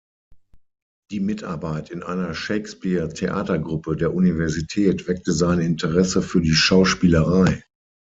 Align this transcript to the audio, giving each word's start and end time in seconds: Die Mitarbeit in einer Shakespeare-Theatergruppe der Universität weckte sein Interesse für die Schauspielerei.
Die 1.11 1.19
Mitarbeit 1.19 1.91
in 1.91 2.01
einer 2.01 2.33
Shakespeare-Theatergruppe 2.33 3.95
der 3.95 4.15
Universität 4.15 5.07
weckte 5.07 5.31
sein 5.31 5.59
Interesse 5.59 6.23
für 6.23 6.41
die 6.41 6.55
Schauspielerei. 6.55 7.63